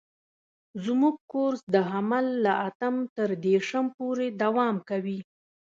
[0.85, 5.19] زموږ کورس د حمل له اتم تر دېرشم پورې دوام کوي.